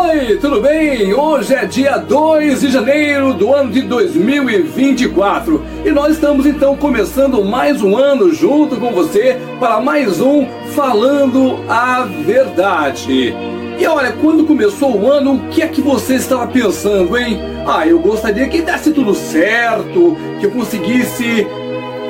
aí, 0.00 0.38
tudo 0.38 0.60
bem? 0.60 1.12
Hoje 1.12 1.54
é 1.54 1.66
dia 1.66 1.98
2 1.98 2.62
de 2.62 2.70
janeiro 2.70 3.34
do 3.34 3.52
ano 3.52 3.70
de 3.70 3.82
2024 3.82 5.62
e 5.84 5.90
nós 5.90 6.14
estamos 6.14 6.46
então 6.46 6.76
começando 6.76 7.44
mais 7.44 7.82
um 7.82 7.96
ano 7.96 8.32
junto 8.32 8.76
com 8.76 8.90
você 8.90 9.38
para 9.60 9.80
mais 9.80 10.20
um 10.20 10.46
Falando 10.74 11.58
a 11.68 12.04
Verdade. 12.04 13.34
E 13.78 13.86
olha, 13.86 14.12
quando 14.12 14.46
começou 14.46 14.96
o 14.96 15.10
ano, 15.10 15.34
o 15.34 15.48
que 15.48 15.60
é 15.60 15.68
que 15.68 15.82
você 15.82 16.14
estava 16.14 16.46
pensando, 16.46 17.16
hein? 17.18 17.38
Ah, 17.66 17.86
eu 17.86 17.98
gostaria 17.98 18.48
que 18.48 18.62
desse 18.62 18.92
tudo 18.92 19.14
certo, 19.14 20.16
que 20.40 20.46
eu 20.46 20.50
conseguisse 20.50 21.46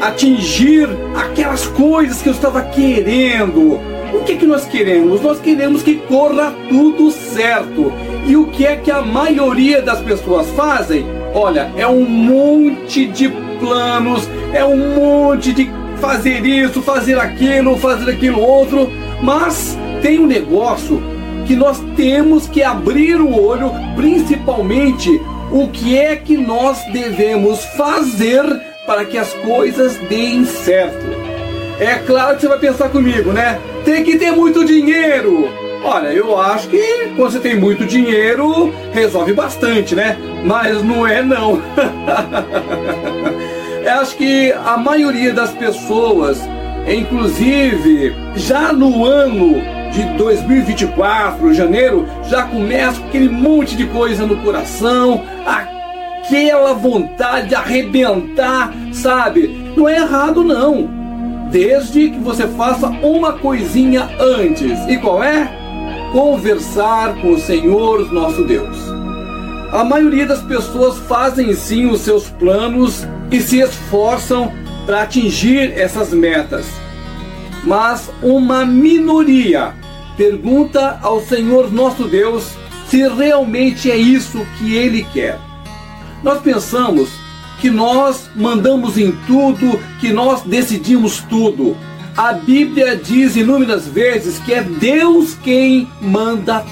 atingir 0.03 0.89
aquelas 1.17 1.67
coisas 1.67 2.21
que 2.21 2.29
eu 2.29 2.33
estava 2.33 2.61
querendo 2.63 3.81
o 4.13 4.25
que, 4.25 4.37
que 4.37 4.47
nós 4.47 4.67
queremos? 4.67 5.23
Nós 5.23 5.41
queremos 5.41 5.83
que 5.83 5.97
corra 5.97 6.55
tudo 6.69 7.11
certo. 7.11 7.93
E 8.27 8.37
o 8.37 8.47
que 8.47 8.67
é 8.67 8.77
que 8.77 8.91
a 8.91 9.01
maioria 9.01 9.81
das 9.81 10.01
pessoas 10.01 10.49
fazem? 10.51 11.05
Olha, 11.35 11.73
é 11.77 11.87
um 11.89 12.05
monte 12.05 13.07
de 13.07 13.31
planos, 13.59 14.29
é 14.53 14.65
um 14.65 14.95
monte 14.95 15.53
de 15.53 15.71
fazer 15.99 16.45
isso, 16.45 16.83
fazer 16.83 17.19
aquilo, 17.19 17.79
fazer 17.79 18.11
aquilo 18.11 18.41
outro, 18.41 18.91
mas 19.23 19.79
tem 20.03 20.19
um 20.19 20.27
negócio 20.27 21.03
que 21.47 21.57
nós 21.57 21.81
temos 21.97 22.47
que 22.47 22.63
abrir 22.63 23.21
o 23.21 23.43
olho, 23.43 23.73
principalmente 23.97 25.09
o 25.51 25.69
que 25.69 25.97
é 25.99 26.17
que 26.17 26.37
nós 26.37 26.79
devemos 26.93 27.65
fazer 27.77 28.72
para 28.93 29.07
que 29.07 29.17
as 29.17 29.33
coisas 29.33 29.97
deem 29.97 30.45
certo. 30.45 31.07
É 31.81 31.95
claro 31.95 32.35
que 32.35 32.43
você 32.43 32.49
vai 32.49 32.59
pensar 32.59 32.91
comigo, 32.91 33.33
né? 33.33 33.59
Tem 33.87 34.05
que 34.05 34.19
ter 34.19 34.33
muito 34.33 34.67
dinheiro. 34.67 35.49
Olha, 35.83 36.09
eu 36.09 36.39
acho 36.39 36.69
que 36.69 37.11
quando 37.17 37.33
você 37.33 37.41
tem 37.41 37.57
muito 37.57 37.87
dinheiro, 37.87 38.71
resolve 38.93 39.33
bastante, 39.33 39.95
né? 39.95 40.19
Mas 40.45 40.83
não 40.83 41.07
é 41.07 41.23
não. 41.23 41.63
eu 43.83 43.93
acho 43.93 44.15
que 44.15 44.53
a 44.53 44.77
maioria 44.77 45.33
das 45.33 45.53
pessoas, 45.53 46.39
inclusive 46.87 48.15
já 48.37 48.75
no 48.75 49.07
ano 49.07 49.55
de 49.91 50.05
2024, 50.19 51.55
janeiro, 51.55 52.07
já 52.29 52.43
começa 52.43 53.01
com 53.01 53.09
aquele 53.09 53.31
monte 53.31 53.75
de 53.75 53.87
coisa 53.87 54.27
no 54.27 54.37
coração, 54.37 55.25
aquela 56.33 56.73
vontade 56.73 57.51
de 57.51 57.55
arrebentar, 57.55 58.73
sabe? 58.91 59.49
Não 59.77 59.87
é 59.87 59.97
errado 59.97 60.43
não 60.43 61.03
desde 61.51 62.09
que 62.09 62.19
você 62.19 62.49
faça 62.49 62.89
uma 62.89 63.35
coisinha 63.35 64.09
antes. 64.19 64.79
E 64.89 64.97
qual 64.97 65.23
é? 65.23 65.47
Conversar 66.11 67.15
com 67.21 67.33
o 67.33 67.39
Senhor 67.39 68.11
nosso 68.11 68.45
Deus. 68.45 68.75
A 69.71 69.85
maioria 69.85 70.25
das 70.25 70.41
pessoas 70.43 70.97
fazem 71.01 71.53
sim 71.53 71.91
os 71.91 72.01
seus 72.01 72.31
planos 72.31 73.07
e 73.31 73.39
se 73.39 73.61
esforçam 73.61 74.51
para 74.87 75.03
atingir 75.03 75.79
essas 75.79 76.15
metas. 76.15 76.67
Mas 77.63 78.11
uma 78.23 78.65
minoria 78.65 79.75
pergunta 80.17 80.99
ao 81.03 81.21
Senhor 81.21 81.71
nosso 81.71 82.05
Deus 82.05 82.53
se 82.87 83.07
realmente 83.07 83.91
é 83.91 83.97
isso 83.97 84.47
que 84.59 84.75
ele 84.75 85.07
quer. 85.13 85.39
Nós 86.23 86.41
pensamos 86.41 87.11
que 87.61 87.71
nós 87.71 88.31
mandamos 88.35 88.97
em 88.99 89.13
tudo, 89.27 89.79
que 90.01 90.13
nós 90.13 90.43
decidimos 90.43 91.19
tudo. 91.29 91.77
A 92.17 92.33
Bíblia 92.33 92.97
diz 92.97 93.37
inúmeras 93.37 93.87
vezes 93.87 94.39
que 94.39 94.53
é 94.53 94.63
Deus 94.63 95.35
quem 95.43 95.89
manda 96.01 96.65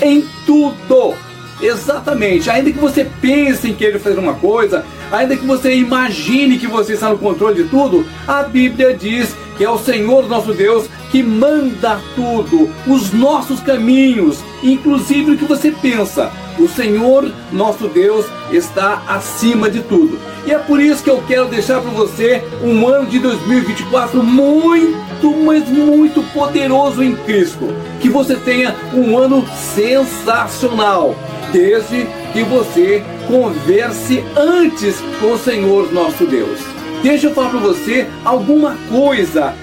em 0.00 0.24
tudo. 0.46 1.14
Exatamente. 1.60 2.50
Ainda 2.50 2.70
que 2.70 2.78
você 2.78 3.04
pense 3.20 3.68
em 3.68 3.74
querer 3.74 3.98
fazer 3.98 4.18
uma 4.18 4.34
coisa, 4.34 4.84
ainda 5.10 5.36
que 5.36 5.46
você 5.46 5.74
imagine 5.74 6.58
que 6.58 6.66
você 6.66 6.94
está 6.94 7.10
no 7.10 7.18
controle 7.18 7.62
de 7.62 7.68
tudo, 7.68 8.06
a 8.26 8.42
Bíblia 8.42 8.94
diz 8.94 9.34
que 9.56 9.64
é 9.64 9.70
o 9.70 9.78
Senhor 9.78 10.28
nosso 10.28 10.52
Deus 10.52 10.88
que 11.14 11.22
manda 11.22 12.00
tudo, 12.16 12.68
os 12.88 13.12
nossos 13.12 13.60
caminhos, 13.60 14.40
inclusive 14.64 15.30
o 15.30 15.38
que 15.38 15.44
você 15.44 15.70
pensa. 15.70 16.32
O 16.58 16.66
Senhor 16.66 17.32
nosso 17.52 17.86
Deus 17.86 18.26
está 18.50 19.00
acima 19.06 19.70
de 19.70 19.80
tudo. 19.82 20.18
E 20.44 20.50
é 20.50 20.58
por 20.58 20.80
isso 20.80 21.04
que 21.04 21.10
eu 21.10 21.22
quero 21.24 21.46
deixar 21.46 21.80
para 21.80 21.92
você 21.92 22.42
um 22.64 22.88
ano 22.88 23.06
de 23.06 23.20
2024 23.20 24.24
muito, 24.24 25.30
mas 25.44 25.68
muito 25.68 26.20
poderoso 26.32 27.00
em 27.00 27.14
Cristo. 27.14 27.68
Que 28.00 28.08
você 28.08 28.34
tenha 28.34 28.74
um 28.92 29.16
ano 29.16 29.46
sensacional, 29.72 31.14
desde 31.52 32.08
que 32.32 32.42
você 32.42 33.04
converse 33.28 34.24
antes 34.36 34.96
com 35.20 35.34
o 35.34 35.38
Senhor 35.38 35.92
nosso 35.92 36.26
Deus. 36.26 36.58
Deixa 37.04 37.28
eu 37.28 37.34
falar 37.34 37.50
para 37.50 37.60
você 37.60 38.08
alguma 38.24 38.76
coisa 38.90 39.54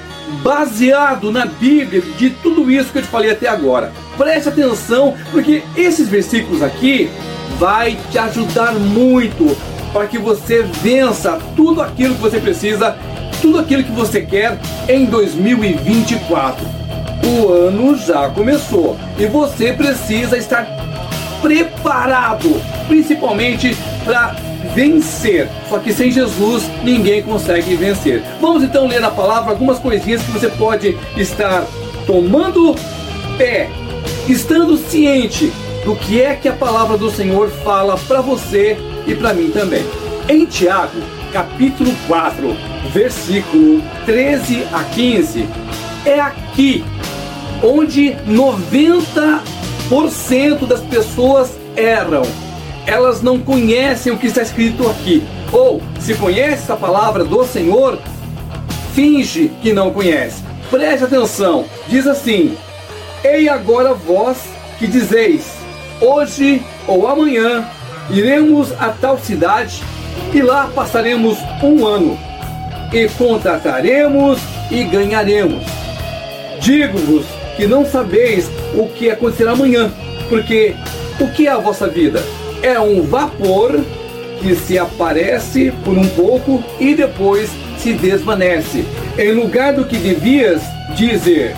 baseado 0.44 1.32
na 1.32 1.46
Bíblia 1.46 2.02
de 2.18 2.30
tudo 2.30 2.70
isso 2.72 2.92
que 2.92 3.00
eu 3.00 3.04
te 3.04 3.08
falei 3.08 3.32
até 3.32 3.48
agora. 3.48 3.92
Preste 4.18 4.50
atenção, 4.50 5.16
porque 5.32 5.64
esses 5.76 6.08
versículos 6.08 6.62
aqui 6.62 7.10
vai 7.60 7.98
te 8.10 8.18
ajudar 8.18 8.74
muito 8.74 9.56
para 9.92 10.08
que 10.08 10.18
você 10.18 10.64
vença 10.64 11.38
tudo 11.56 11.82
aquilo 11.82 12.16
que 12.16 12.22
você 12.22 12.40
precisa, 12.40 12.98
tudo 13.42 13.60
aquilo 13.60 13.84
que 13.84 13.92
você 13.92 14.22
quer 14.22 14.58
em 14.88 15.06
2024. 15.06 16.66
O 17.24 17.52
ano 17.52 17.96
já 17.98 18.30
começou 18.30 18.98
e 19.18 19.26
você 19.26 19.74
precisa 19.74 20.38
estar 20.38 20.66
preparado, 21.42 22.62
principalmente 22.88 23.76
para 24.04 24.36
vencer. 24.74 25.48
Só 25.70 25.80
que 25.80 25.94
sem 25.94 26.12
Jesus 26.12 26.64
ninguém 26.84 27.22
consegue 27.22 27.76
vencer. 27.76 28.24
Vamos 28.40 28.64
então 28.64 28.88
ler 28.88 29.02
na 29.02 29.12
palavra 29.12 29.52
algumas 29.52 29.80
coisinhas 29.80 30.22
que 30.22 30.32
você 30.32 30.50
pode 30.50 30.98
estar 31.18 31.66
tomando 32.06 32.76
pé, 33.38 33.70
estando 34.28 34.78
ciente 34.78 35.52
do 35.86 35.96
que 35.96 36.22
é 36.22 36.36
que 36.36 36.48
a 36.48 36.54
palavra 36.54 36.98
do 36.98 37.10
Senhor 37.10 37.50
fala 37.50 37.98
para 37.98 38.22
você 38.22 38.78
e 39.08 39.16
para 39.16 39.34
mim 39.34 39.50
também. 39.50 39.84
Em 40.30 40.46
Tiago, 40.46 41.02
capítulo 41.34 41.92
4, 42.08 42.56
versículo 42.94 43.82
13 44.06 44.68
a 44.72 44.84
15, 44.84 45.50
é 46.06 46.20
aqui 46.20 46.86
onde 47.64 48.16
90% 48.28 50.68
das 50.68 50.82
pessoas 50.82 51.58
erram. 51.76 52.22
Elas 52.86 53.22
não 53.22 53.40
conhecem 53.40 54.12
o 54.12 54.18
que 54.18 54.28
está 54.28 54.42
escrito 54.42 54.90
aqui. 54.90 55.24
Ou, 55.52 55.82
se 56.00 56.14
conhece 56.16 56.72
a 56.72 56.76
palavra 56.76 57.24
do 57.24 57.46
Senhor, 57.46 58.00
finge 58.94 59.52
que 59.62 59.74
não 59.74 59.92
conhece. 59.92 60.44
Preste 60.70 61.06
atenção, 61.06 61.66
diz 61.88 62.08
assim: 62.08 62.58
Ei 63.24 63.50
agora 63.50 63.94
vós 63.94 64.38
que 64.80 64.88
dizeis, 64.88 65.54
hoje 66.02 66.62
ou 66.88 67.08
amanhã 67.08 67.66
Iremos 68.10 68.74
a 68.74 68.90
tal 68.90 69.18
cidade 69.18 69.82
e 70.34 70.42
lá 70.42 70.70
passaremos 70.76 71.38
um 71.64 71.86
ano 71.86 72.20
e 72.92 73.08
contrataremos 73.08 74.38
e 74.70 74.84
ganharemos. 74.84 75.64
Digo-vos 76.60 77.26
que 77.56 77.66
não 77.66 77.86
sabeis 77.86 78.50
o 78.74 78.88
que 78.90 79.10
acontecerá 79.10 79.52
amanhã, 79.52 79.90
porque 80.28 80.76
o 81.22 81.32
que 81.32 81.48
é 81.48 81.52
a 81.52 81.58
vossa 81.58 81.88
vida? 81.88 82.22
É 82.62 82.80
um 82.80 83.02
vapor 83.02 83.80
que 84.40 84.56
se 84.56 84.78
aparece 84.78 85.72
por 85.84 85.98
um 85.98 86.08
pouco 86.10 86.64
e 86.80 86.94
depois 86.94 87.50
se 87.78 87.94
desvanece. 87.94 88.86
Em 89.18 89.32
lugar 89.34 89.74
do 89.74 89.86
que 89.86 89.98
devias 89.98 90.62
dizer, 90.96 91.56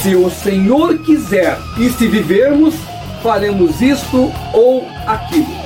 se 0.00 0.14
o 0.14 0.30
Senhor 0.30 0.98
quiser 0.98 1.58
e 1.78 1.88
se 1.90 2.06
vivermos, 2.06 2.74
faremos 3.22 3.80
isto 3.80 4.32
ou 4.52 4.86
aquilo. 5.06 5.62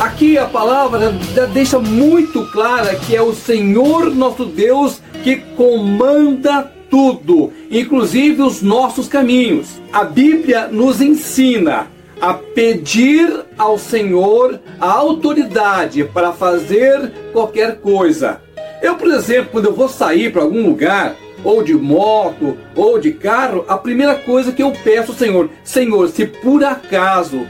Aqui 0.00 0.36
a 0.36 0.46
palavra 0.46 1.12
deixa 1.52 1.78
muito 1.78 2.46
clara 2.50 2.94
que 2.96 3.14
é 3.14 3.22
o 3.22 3.32
Senhor 3.32 4.12
nosso 4.14 4.44
Deus 4.44 5.00
que 5.22 5.36
comanda 5.56 6.70
tudo, 6.90 7.52
inclusive 7.70 8.42
os 8.42 8.60
nossos 8.60 9.08
caminhos. 9.08 9.80
A 9.92 10.04
Bíblia 10.04 10.68
nos 10.68 11.00
ensina 11.00 11.86
a 12.24 12.32
pedir 12.32 13.44
ao 13.58 13.78
Senhor 13.78 14.58
a 14.80 14.90
autoridade 14.90 16.04
para 16.04 16.32
fazer 16.32 17.12
qualquer 17.34 17.76
coisa. 17.80 18.40
Eu, 18.80 18.94
por 18.94 19.10
exemplo, 19.10 19.50
quando 19.52 19.66
eu 19.66 19.74
vou 19.74 19.90
sair 19.90 20.32
para 20.32 20.40
algum 20.40 20.66
lugar, 20.66 21.16
ou 21.44 21.62
de 21.62 21.74
moto, 21.74 22.56
ou 22.74 22.98
de 22.98 23.12
carro, 23.12 23.66
a 23.68 23.76
primeira 23.76 24.14
coisa 24.14 24.52
que 24.52 24.62
eu 24.62 24.72
peço 24.72 25.12
ao 25.12 25.18
Senhor, 25.18 25.50
Senhor, 25.62 26.08
se 26.08 26.24
por 26.24 26.64
acaso 26.64 27.46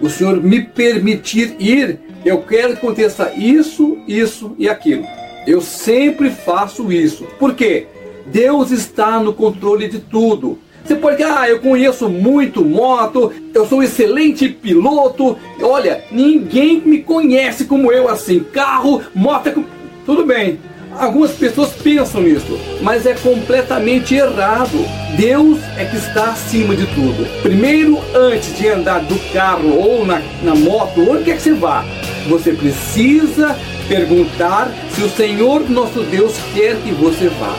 o 0.00 0.08
Senhor 0.08 0.40
me 0.40 0.62
permitir 0.62 1.56
ir, 1.58 1.98
eu 2.24 2.42
quero 2.42 2.74
que 2.74 2.78
aconteça 2.86 3.32
isso, 3.34 3.98
isso 4.06 4.54
e 4.56 4.68
aquilo. 4.68 5.04
Eu 5.48 5.60
sempre 5.60 6.30
faço 6.30 6.92
isso. 6.92 7.24
Por 7.40 7.54
quê? 7.54 7.88
Deus 8.26 8.70
está 8.70 9.18
no 9.18 9.32
controle 9.32 9.88
de 9.88 9.98
tudo. 9.98 10.60
Você 10.86 10.94
pode 10.94 11.20
ah, 11.24 11.48
eu 11.48 11.58
conheço 11.58 12.08
muito 12.08 12.64
moto, 12.64 13.32
eu 13.52 13.66
sou 13.66 13.78
um 13.78 13.82
excelente 13.82 14.48
piloto. 14.48 15.36
Olha, 15.60 16.04
ninguém 16.12 16.80
me 16.80 16.98
conhece 17.02 17.64
como 17.64 17.90
eu 17.90 18.08
assim. 18.08 18.38
Carro, 18.52 19.02
moto, 19.12 19.48
é 19.48 19.54
tudo 20.04 20.24
bem. 20.24 20.60
Algumas 20.96 21.32
pessoas 21.32 21.72
pensam 21.72 22.22
nisso, 22.22 22.56
mas 22.80 23.04
é 23.04 23.14
completamente 23.14 24.14
errado. 24.14 24.78
Deus 25.18 25.58
é 25.76 25.84
que 25.86 25.96
está 25.96 26.30
acima 26.30 26.76
de 26.76 26.86
tudo. 26.86 27.26
Primeiro, 27.42 27.98
antes 28.14 28.56
de 28.56 28.68
andar 28.68 29.00
do 29.00 29.18
carro 29.32 29.76
ou 29.76 30.06
na, 30.06 30.22
na 30.44 30.54
moto, 30.54 31.00
onde 31.10 31.24
quer 31.24 31.36
que 31.36 31.42
você 31.42 31.52
vá, 31.52 31.84
você 32.28 32.52
precisa 32.52 33.58
perguntar 33.88 34.72
se 34.90 35.02
o 35.02 35.10
Senhor 35.10 35.68
nosso 35.68 36.04
Deus 36.04 36.36
quer 36.54 36.76
que 36.76 36.92
você 36.92 37.28
vá. 37.28 37.54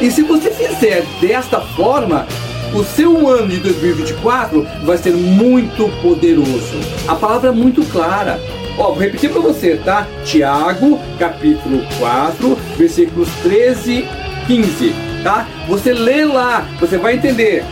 E 0.00 0.10
se 0.10 0.22
você 0.22 0.50
fizer 0.50 1.04
desta 1.20 1.60
forma, 1.60 2.26
o 2.74 2.84
seu 2.84 3.28
ano 3.28 3.48
de 3.48 3.58
2024 3.58 4.66
vai 4.84 4.98
ser 4.98 5.12
muito 5.12 5.88
poderoso. 6.02 6.78
A 7.06 7.14
palavra 7.14 7.50
é 7.50 7.52
muito 7.52 7.84
clara. 7.90 8.40
Ó, 8.76 8.92
vou 8.92 8.98
repetir 8.98 9.30
para 9.30 9.40
você, 9.40 9.76
tá? 9.76 10.06
Tiago, 10.24 11.00
capítulo 11.18 11.82
4, 11.98 12.56
versículos 12.76 13.28
13, 13.42 14.06
15, 14.46 14.94
tá? 15.24 15.48
Você 15.66 15.92
lê 15.92 16.24
lá, 16.24 16.66
você 16.78 16.96
vai 16.96 17.14
entender. 17.14 17.64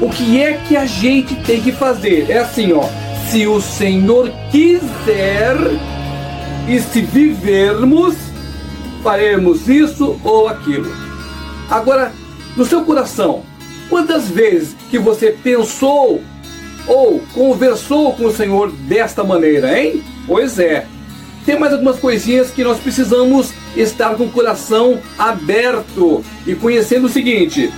O 0.00 0.08
que 0.10 0.42
é 0.42 0.54
que 0.68 0.76
a 0.76 0.84
gente 0.84 1.34
tem 1.36 1.60
que 1.60 1.72
fazer? 1.72 2.30
É 2.30 2.38
assim, 2.38 2.72
ó. 2.72 2.84
Se 3.30 3.46
o 3.46 3.60
Senhor 3.60 4.30
quiser 4.50 5.56
e 6.68 6.78
se 6.80 7.00
vivermos, 7.00 8.14
faremos 9.02 9.68
isso 9.68 10.18
ou 10.22 10.48
aquilo. 10.48 10.92
Agora, 11.70 12.12
no 12.56 12.64
seu 12.64 12.82
coração, 12.82 13.42
quantas 13.88 14.28
vezes 14.28 14.76
que 14.90 14.98
você 14.98 15.30
pensou 15.30 16.22
ou 16.86 17.20
conversou 17.34 18.14
com 18.14 18.26
o 18.26 18.32
Senhor 18.32 18.70
desta 18.72 19.22
maneira, 19.22 19.78
hein? 19.78 20.02
Pois 20.26 20.58
é. 20.58 20.86
Tem 21.44 21.58
mais 21.58 21.72
algumas 21.72 21.98
coisinhas 21.98 22.50
que 22.50 22.62
nós 22.62 22.78
precisamos 22.78 23.52
estar 23.76 24.14
com 24.16 24.24
o 24.24 24.30
coração 24.30 24.98
aberto 25.18 26.24
e 26.46 26.54
conhecendo 26.54 27.06
o 27.06 27.10
seguinte. 27.10 27.72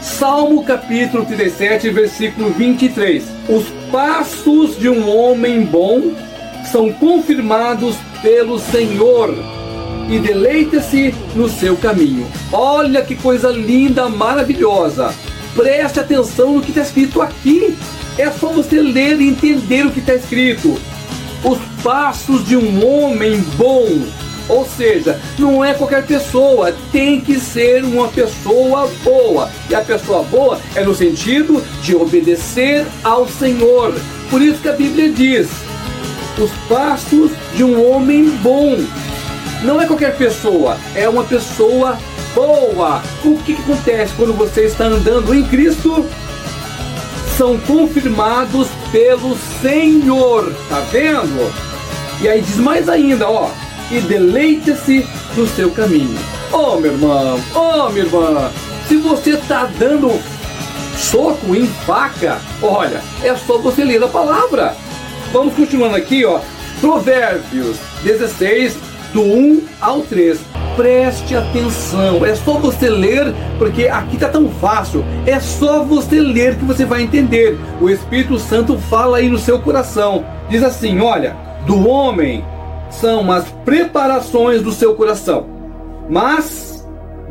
Salmo 0.00 0.64
capítulo 0.64 1.26
37, 1.26 1.90
versículo 1.90 2.50
23. 2.50 3.22
Os 3.48 3.66
passos 3.90 4.78
de 4.78 4.88
um 4.88 5.08
homem 5.14 5.62
bom 5.62 6.14
são 6.72 6.90
confirmados 6.92 7.96
pelo 8.22 8.58
Senhor 8.58 9.34
e 10.08 10.18
deleita-se 10.18 11.14
no 11.34 11.48
seu 11.48 11.76
caminho. 11.76 12.26
Olha 12.50 13.02
que 13.02 13.14
coisa 13.14 13.50
linda, 13.50 14.08
maravilhosa. 14.08 15.14
Preste 15.54 16.00
atenção 16.00 16.54
no 16.54 16.60
que 16.60 16.70
está 16.70 16.82
escrito 16.82 17.20
aqui. 17.20 17.76
É 18.18 18.30
só 18.30 18.48
você 18.48 18.80
ler 18.80 19.20
e 19.20 19.28
entender 19.28 19.86
o 19.86 19.90
que 19.90 20.00
está 20.00 20.14
escrito. 20.14 20.80
Os 21.44 21.58
passos 21.82 22.46
de 22.46 22.56
um 22.56 22.86
homem 22.86 23.40
bom. 23.56 23.86
Ou 24.48 24.66
seja, 24.66 25.20
não 25.38 25.64
é 25.64 25.74
qualquer 25.74 26.04
pessoa, 26.04 26.74
tem 26.90 27.20
que 27.20 27.38
ser 27.38 27.84
uma 27.84 28.08
pessoa 28.08 28.90
boa. 29.04 29.48
E 29.68 29.74
a 29.74 29.80
pessoa 29.80 30.24
boa 30.24 30.60
é 30.74 30.82
no 30.82 30.94
sentido 30.94 31.62
de 31.82 31.94
obedecer 31.94 32.84
ao 33.04 33.28
Senhor. 33.28 33.94
Por 34.28 34.42
isso 34.42 34.60
que 34.60 34.68
a 34.68 34.72
Bíblia 34.72 35.08
diz: 35.10 35.48
os 36.36 36.50
passos 36.68 37.30
de 37.54 37.62
um 37.62 37.90
homem 37.90 38.30
bom. 38.42 38.76
Não 39.62 39.80
é 39.80 39.86
qualquer 39.86 40.16
pessoa, 40.16 40.78
é 40.94 41.08
uma 41.08 41.24
pessoa 41.24 41.98
boa. 42.34 43.02
O 43.24 43.36
que, 43.38 43.54
que 43.54 43.62
acontece 43.62 44.14
quando 44.16 44.32
você 44.32 44.62
está 44.64 44.86
andando 44.86 45.34
em 45.34 45.44
Cristo? 45.44 46.06
São 47.36 47.58
confirmados 47.60 48.68
pelo 48.90 49.36
Senhor, 49.60 50.52
tá 50.68 50.80
vendo? 50.90 51.52
E 52.22 52.28
aí 52.28 52.40
diz 52.40 52.56
mais 52.56 52.88
ainda, 52.88 53.28
ó, 53.28 53.50
e 53.90 54.00
deleite-se 54.00 55.06
no 55.36 55.46
seu 55.46 55.70
caminho. 55.70 56.18
Oh, 56.52 56.76
meu 56.76 56.92
irmão, 56.92 57.40
oh, 57.54 57.88
minha 57.90 58.04
irmã, 58.04 58.50
se 58.88 58.96
você 58.96 59.30
está 59.30 59.66
dando 59.78 60.20
soco 60.96 61.54
em 61.54 61.66
faca, 61.86 62.38
olha, 62.62 63.02
é 63.22 63.34
só 63.34 63.58
você 63.58 63.84
ler 63.84 64.02
a 64.02 64.08
palavra. 64.08 64.74
Vamos 65.32 65.54
continuando 65.54 65.96
aqui, 65.96 66.24
ó. 66.24 66.40
Provérbios 66.80 67.76
16, 68.02 68.76
do 69.12 69.22
1 69.22 69.62
ao 69.80 70.00
3. 70.02 70.40
Preste 70.76 71.36
atenção, 71.36 72.24
é 72.24 72.34
só 72.34 72.54
você 72.54 72.88
ler, 72.88 73.34
porque 73.58 73.88
aqui 73.88 74.16
tá 74.16 74.28
tão 74.28 74.48
fácil. 74.48 75.04
É 75.26 75.38
só 75.38 75.82
você 75.82 76.20
ler 76.20 76.56
que 76.56 76.64
você 76.64 76.84
vai 76.84 77.02
entender. 77.02 77.58
O 77.80 77.90
Espírito 77.90 78.38
Santo 78.38 78.78
fala 78.78 79.18
aí 79.18 79.28
no 79.28 79.38
seu 79.38 79.60
coração. 79.60 80.24
Diz 80.48 80.62
assim: 80.62 81.00
olha, 81.00 81.36
do 81.66 81.86
homem 81.86 82.44
são 82.88 83.30
as 83.30 83.44
preparações 83.64 84.62
do 84.62 84.72
seu 84.72 84.94
coração, 84.94 85.46
mas 86.08 86.79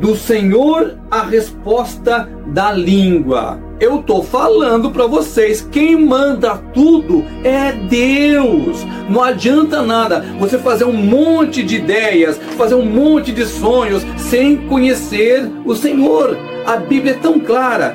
do 0.00 0.16
Senhor 0.16 0.98
a 1.10 1.22
resposta 1.22 2.28
da 2.46 2.72
língua. 2.72 3.60
Eu 3.78 4.02
tô 4.02 4.22
falando 4.22 4.90
para 4.90 5.06
vocês, 5.06 5.66
quem 5.70 5.96
manda 5.96 6.56
tudo 6.74 7.24
é 7.44 7.72
Deus. 7.72 8.84
Não 9.08 9.22
adianta 9.22 9.82
nada 9.82 10.24
você 10.38 10.58
fazer 10.58 10.84
um 10.84 10.92
monte 10.92 11.62
de 11.62 11.76
ideias, 11.76 12.38
fazer 12.56 12.74
um 12.74 12.84
monte 12.84 13.32
de 13.32 13.46
sonhos 13.46 14.04
sem 14.16 14.56
conhecer 14.68 15.50
o 15.64 15.74
Senhor. 15.74 16.36
A 16.66 16.76
Bíblia 16.76 17.12
é 17.12 17.16
tão 17.16 17.38
clara. 17.38 17.94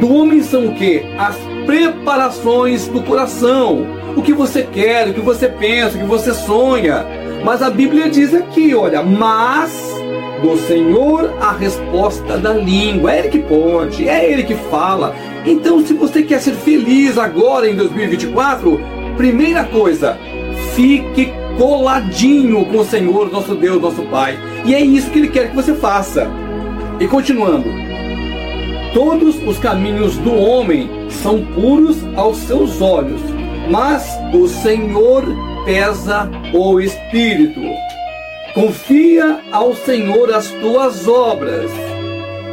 Do 0.00 0.12
homem 0.14 0.42
são 0.42 0.66
o 0.66 0.74
que? 0.74 1.02
As 1.18 1.36
preparações 1.66 2.86
do 2.88 3.02
coração. 3.02 3.86
O 4.16 4.22
que 4.22 4.32
você 4.32 4.62
quer, 4.62 5.08
o 5.08 5.14
que 5.14 5.20
você 5.20 5.48
pensa, 5.48 5.96
o 5.96 6.00
que 6.00 6.06
você 6.06 6.32
sonha. 6.32 7.04
Mas 7.44 7.62
a 7.62 7.68
Bíblia 7.68 8.08
diz 8.08 8.32
aqui, 8.32 8.74
olha, 8.74 9.02
mas 9.02 9.85
do 10.42 10.56
Senhor 10.56 11.34
a 11.40 11.52
resposta 11.52 12.36
da 12.38 12.52
língua. 12.52 13.12
É 13.12 13.18
Ele 13.20 13.28
que 13.28 13.38
pode, 13.38 14.08
é 14.08 14.30
Ele 14.30 14.42
que 14.42 14.54
fala. 14.54 15.14
Então, 15.44 15.84
se 15.84 15.94
você 15.94 16.22
quer 16.22 16.40
ser 16.40 16.54
feliz 16.54 17.18
agora 17.18 17.68
em 17.68 17.74
2024, 17.74 18.80
primeira 19.16 19.64
coisa, 19.64 20.18
fique 20.74 21.32
coladinho 21.56 22.64
com 22.66 22.78
o 22.78 22.84
Senhor, 22.84 23.30
nosso 23.32 23.54
Deus, 23.54 23.80
nosso 23.80 24.02
Pai. 24.04 24.38
E 24.64 24.74
é 24.74 24.80
isso 24.80 25.10
que 25.10 25.18
Ele 25.18 25.28
quer 25.28 25.50
que 25.50 25.56
você 25.56 25.74
faça. 25.74 26.28
E 27.00 27.06
continuando, 27.06 27.68
todos 28.92 29.36
os 29.46 29.58
caminhos 29.58 30.16
do 30.18 30.34
homem 30.34 30.88
são 31.10 31.44
puros 31.54 31.98
aos 32.16 32.36
seus 32.38 32.80
olhos, 32.80 33.20
mas 33.70 34.06
o 34.32 34.46
Senhor 34.46 35.24
pesa 35.64 36.30
o 36.52 36.80
espírito. 36.80 37.60
Confia 38.56 39.40
ao 39.52 39.74
Senhor 39.76 40.32
as 40.32 40.50
tuas 40.50 41.06
obras, 41.06 41.70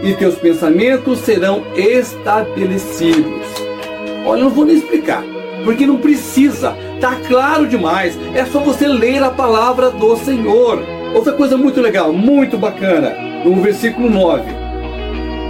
e 0.04 0.14
teus 0.16 0.36
pensamentos 0.36 1.20
serão 1.20 1.64
estabelecidos. 1.78 3.48
Olha, 4.26 4.44
não 4.44 4.50
vou 4.50 4.66
nem 4.66 4.76
explicar, 4.76 5.24
porque 5.64 5.86
não 5.86 5.96
precisa, 5.96 6.76
tá 7.00 7.16
claro 7.26 7.70
demais. 7.70 8.20
É 8.36 8.44
só 8.44 8.60
você 8.60 8.86
ler 8.86 9.24
a 9.24 9.30
palavra 9.30 9.92
do 9.92 10.18
Senhor. 10.18 10.84
Outra 11.16 11.32
coisa 11.32 11.56
muito 11.56 11.80
legal, 11.80 12.12
muito 12.12 12.58
bacana, 12.58 13.12
no 13.46 13.62
versículo 13.62 14.10
9: 14.10 14.44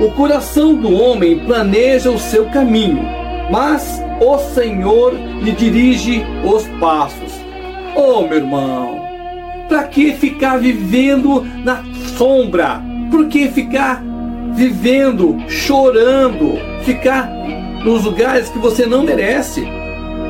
O 0.06 0.12
coração 0.12 0.76
do 0.76 0.94
homem 0.94 1.40
planeja 1.40 2.12
o 2.12 2.20
seu 2.20 2.46
caminho, 2.52 3.04
mas 3.50 4.00
o 4.22 4.38
Senhor 4.38 5.16
lhe 5.42 5.52
dirige 5.52 6.24
os 6.44 6.68
passos. 6.80 7.42
Oh, 7.96 8.22
meu 8.22 8.38
irmão, 8.38 9.03
para 9.74 9.86
que 9.86 10.14
ficar 10.14 10.60
vivendo 10.60 11.44
na 11.64 11.84
sombra? 12.16 12.80
Por 13.10 13.26
que 13.26 13.48
ficar 13.48 14.04
vivendo, 14.54 15.36
chorando, 15.50 16.60
ficar 16.84 17.28
nos 17.84 18.04
lugares 18.04 18.50
que 18.50 18.60
você 18.60 18.86
não 18.86 19.02
merece? 19.02 19.68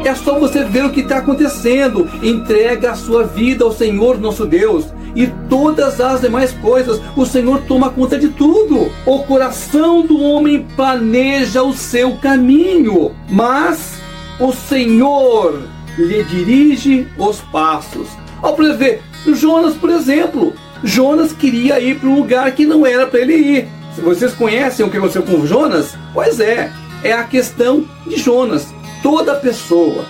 É 0.06 0.16
só 0.16 0.40
você 0.40 0.64
ver 0.64 0.86
o 0.86 0.92
que 0.92 1.02
está 1.02 1.18
acontecendo. 1.18 2.10
Entrega 2.24 2.92
a 2.92 2.96
sua 2.96 3.26
vida 3.26 3.66
ao 3.66 3.74
Senhor 3.74 4.18
nosso 4.18 4.46
Deus. 4.46 4.86
E 5.14 5.28
todas 5.50 6.00
as 6.00 6.22
demais 6.22 6.54
coisas, 6.54 7.02
o 7.14 7.26
Senhor 7.26 7.64
toma 7.68 7.90
conta 7.90 8.18
de 8.18 8.30
tudo. 8.30 8.90
O 9.06 9.24
coração 9.24 10.04
do 10.04 10.22
homem 10.22 10.66
planeja 10.78 11.62
o 11.64 11.74
seu 11.74 12.16
caminho, 12.16 13.12
mas 13.30 14.00
o 14.40 14.54
Senhor 14.54 15.64
lhe 15.98 16.24
dirige 16.24 17.06
os 17.18 17.42
passos. 17.52 18.08
Ó, 18.42 18.54
para 18.54 18.74
ver, 18.74 19.02
Jonas, 19.28 19.76
por 19.76 19.90
exemplo. 19.90 20.54
Jonas 20.84 21.32
queria 21.32 21.80
ir 21.80 22.00
para 22.00 22.10
um 22.10 22.16
lugar 22.16 22.52
que 22.52 22.66
não 22.66 22.86
era 22.86 23.08
para 23.08 23.22
ele 23.22 23.36
ir. 23.36 23.68
Se 23.96 24.02
vocês 24.02 24.34
conhecem 24.34 24.86
o 24.86 24.90
que 24.90 24.98
aconteceu 24.98 25.24
com 25.24 25.46
Jonas, 25.46 25.96
pois 26.14 26.40
é, 26.40 26.72
é 27.04 27.14
a 27.14 27.24
questão 27.24 27.86
de 28.06 28.18
Jonas. 28.18 28.74
Toda 29.02 29.36
pessoa 29.36 30.06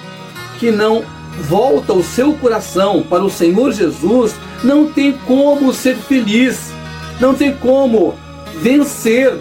que 0.60 0.72
não 0.72 1.04
volta 1.42 1.94
o 1.94 2.04
seu 2.04 2.34
coração 2.34 3.04
para 3.04 3.24
o 3.24 3.30
Senhor 3.30 3.72
Jesus 3.72 4.36
não 4.64 4.88
tem 4.88 5.12
como 5.12 5.74
ser 5.74 5.96
feliz, 5.96 6.72
não 7.20 7.34
tem 7.34 7.54
como 7.54 8.16
vencer. 8.62 9.34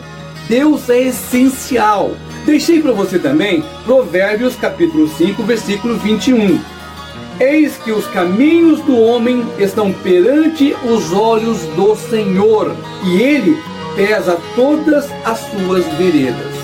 Deus 0.48 0.90
é 0.90 1.02
essencial. 1.02 2.12
Deixei 2.44 2.82
para 2.82 2.92
você 2.92 3.18
também 3.18 3.62
Provérbios 3.84 4.56
capítulo 4.56 5.08
5, 5.08 5.42
versículo 5.44 5.96
21. 5.96 6.60
Eis 7.42 7.76
que 7.76 7.90
os 7.90 8.06
caminhos 8.06 8.80
do 8.82 8.96
homem 8.96 9.44
estão 9.58 9.92
perante 9.92 10.76
os 10.84 11.12
olhos 11.12 11.58
do 11.74 11.96
Senhor, 11.96 12.72
e 13.04 13.20
ele 13.20 13.58
pesa 13.96 14.38
todas 14.54 15.10
as 15.24 15.40
suas 15.40 15.84
veredas. 15.94 16.54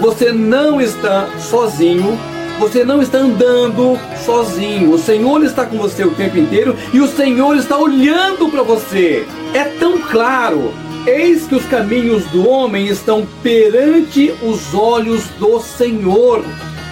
Você 0.00 0.32
não 0.32 0.80
está 0.80 1.28
sozinho, 1.38 2.18
você 2.58 2.82
não 2.82 3.00
está 3.00 3.18
andando 3.18 3.96
sozinho. 4.26 4.92
O 4.92 4.98
Senhor 4.98 5.44
está 5.44 5.64
com 5.64 5.78
você 5.78 6.02
o 6.02 6.10
tempo 6.10 6.38
inteiro 6.38 6.76
e 6.92 7.00
o 7.00 7.06
Senhor 7.06 7.56
está 7.56 7.78
olhando 7.78 8.50
para 8.50 8.64
você. 8.64 9.24
É 9.54 9.62
tão 9.78 9.96
claro. 9.98 10.74
Eis 11.06 11.46
que 11.46 11.54
os 11.54 11.64
caminhos 11.66 12.24
do 12.26 12.48
homem 12.48 12.88
estão 12.88 13.24
perante 13.44 14.34
os 14.42 14.74
olhos 14.74 15.22
do 15.38 15.60
Senhor. 15.60 16.44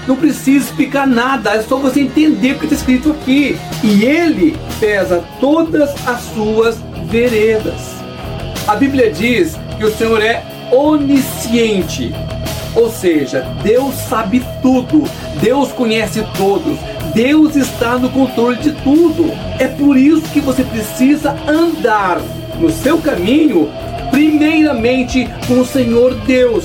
Não 0.09 0.17
precisa 0.17 0.65
explicar 0.65 1.07
nada, 1.07 1.51
é 1.51 1.61
só 1.61 1.77
você 1.77 2.01
entender 2.01 2.53
o 2.53 2.59
que 2.59 2.65
está 2.65 2.77
escrito 2.77 3.11
aqui. 3.11 3.59
E 3.85 4.05
ele 4.05 4.57
pesa 4.81 5.23
todas 5.39 5.91
as 6.07 6.23
suas 6.33 6.79
veredas. 7.11 7.95
A 8.67 8.75
Bíblia 8.75 9.13
diz 9.13 9.55
que 9.77 9.85
o 9.85 9.95
Senhor 9.95 10.23
é 10.23 10.43
onisciente, 10.73 12.15
ou 12.75 12.91
seja, 12.91 13.43
Deus 13.63 13.95
sabe 14.09 14.43
tudo, 14.63 15.05
Deus 15.43 15.73
conhece 15.73 16.25
todos, 16.39 16.79
Deus 17.15 17.55
está 17.55 17.99
no 17.99 18.09
controle 18.09 18.57
de 18.57 18.73
tudo. 18.73 19.31
É 19.59 19.69
por 19.69 19.95
isso 19.95 20.23
que 20.33 20.41
você 20.41 20.65
precisa 20.65 21.37
andar 21.47 22.19
no 22.59 22.71
seu 22.71 22.97
caminho, 22.97 23.69
primeiramente 24.11 25.29
com 25.47 25.61
o 25.61 25.67
Senhor 25.67 26.15
Deus. 26.27 26.65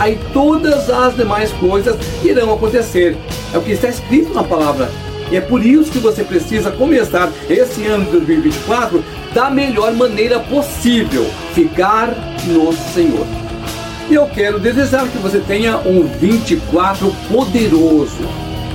Aí 0.00 0.18
todas 0.32 0.88
as 0.88 1.14
demais 1.14 1.52
coisas 1.52 1.94
irão 2.24 2.54
acontecer. 2.54 3.18
É 3.52 3.58
o 3.58 3.60
que 3.60 3.72
está 3.72 3.88
escrito 3.88 4.32
na 4.32 4.42
palavra. 4.42 4.90
E 5.30 5.36
é 5.36 5.42
por 5.42 5.64
isso 5.64 5.92
que 5.92 5.98
você 5.98 6.24
precisa 6.24 6.70
começar 6.70 7.30
esse 7.50 7.84
ano 7.86 8.06
de 8.06 8.12
2024 8.12 9.04
da 9.34 9.50
melhor 9.50 9.92
maneira 9.92 10.40
possível, 10.40 11.30
ficar 11.54 12.08
no 12.46 12.72
Senhor. 12.72 13.26
E 14.08 14.14
eu 14.14 14.26
quero 14.26 14.58
desejar 14.58 15.06
que 15.06 15.18
você 15.18 15.38
tenha 15.38 15.76
um 15.86 16.04
24 16.04 17.14
poderoso. 17.30 18.26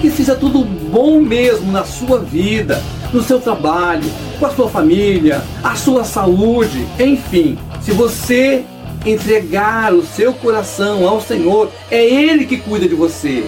Que 0.02 0.12
seja 0.12 0.36
tudo 0.36 0.64
bom 0.64 1.20
mesmo 1.20 1.72
na 1.72 1.84
sua 1.84 2.20
vida, 2.20 2.82
no 3.12 3.24
seu 3.24 3.40
trabalho, 3.40 4.10
com 4.40 4.46
a 4.46 4.52
sua 4.52 4.70
família, 4.70 5.42
a 5.64 5.76
sua 5.76 6.04
saúde, 6.04 6.86
enfim. 7.00 7.58
Se 7.82 7.92
você 7.92 8.64
entregar 9.06 9.94
o 9.94 10.06
seu 10.06 10.34
coração 10.34 11.08
ao 11.08 11.22
Senhor, 11.22 11.72
é 11.92 12.04
Ele 12.04 12.46
que 12.46 12.58
cuida 12.58 12.88
de 12.88 12.96
você. 12.96 13.46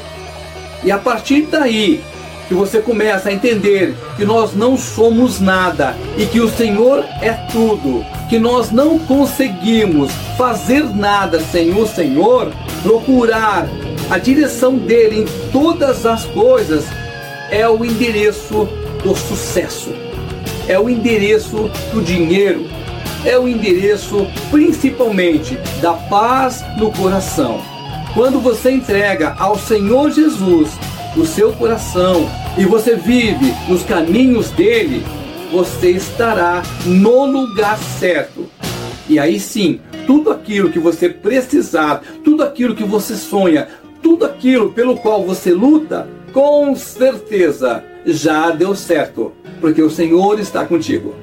E 0.83 0.91
a 0.91 0.97
partir 0.97 1.47
daí, 1.49 2.01
que 2.47 2.53
você 2.53 2.79
começa 2.79 3.29
a 3.29 3.33
entender 3.33 3.93
que 4.15 4.23
nós 4.23 4.55
não 4.55 4.77
somos 4.77 5.39
nada 5.39 5.95
e 6.17 6.25
que 6.25 6.39
o 6.39 6.49
Senhor 6.49 7.03
é 7.21 7.33
tudo, 7.51 8.05
que 8.29 8.39
nós 8.39 8.71
não 8.71 8.97
conseguimos 8.99 10.11
fazer 10.37 10.83
nada 10.95 11.39
sem 11.39 11.73
o 11.73 11.85
Senhor, 11.85 12.51
procurar 12.81 13.67
a 14.09 14.17
direção 14.17 14.77
dele 14.77 15.21
em 15.21 15.51
todas 15.51 16.05
as 16.05 16.23
coisas 16.25 16.85
é 17.51 17.67
o 17.67 17.83
endereço 17.83 18.67
do 19.03 19.15
sucesso, 19.15 19.93
é 20.67 20.79
o 20.79 20.89
endereço 20.89 21.69
do 21.93 22.01
dinheiro, 22.01 22.65
é 23.27 23.37
o 23.37 23.45
endereço 23.45 24.25
principalmente 24.49 25.57
da 25.81 25.91
paz 25.93 26.63
no 26.77 26.93
coração. 26.93 27.59
Quando 28.13 28.39
você 28.39 28.71
entrega 28.71 29.35
ao 29.37 29.59
Senhor 29.59 30.09
Jesus 30.11 30.69
o 31.15 31.25
seu 31.25 31.51
coração 31.51 32.29
e 32.57 32.63
você 32.63 32.95
vive 32.95 33.53
nos 33.67 33.83
caminhos 33.83 34.49
dele, 34.51 35.03
você 35.51 35.91
estará 35.91 36.63
no 36.85 37.25
lugar 37.25 37.77
certo. 37.99 38.45
E 39.09 39.19
aí 39.19 39.41
sim, 39.41 39.81
tudo 40.05 40.31
aquilo 40.31 40.71
que 40.71 40.79
você 40.79 41.09
precisar, 41.09 42.01
tudo 42.23 42.43
aquilo 42.43 42.75
que 42.75 42.85
você 42.85 43.13
sonha, 43.13 43.67
tudo 44.01 44.25
aquilo 44.25 44.71
pelo 44.71 44.95
qual 44.95 45.25
você 45.25 45.51
luta, 45.51 46.07
com 46.31 46.73
certeza 46.77 47.83
já 48.05 48.51
deu 48.51 48.73
certo, 48.73 49.33
porque 49.59 49.81
o 49.81 49.89
Senhor 49.89 50.39
está 50.39 50.65
contigo. 50.65 51.13